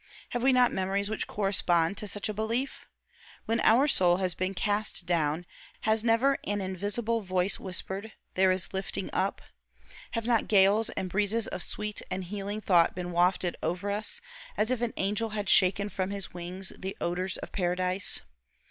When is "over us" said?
13.61-14.21